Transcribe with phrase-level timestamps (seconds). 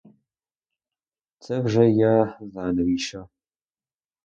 [1.39, 3.27] Це вже я знаю навіщо.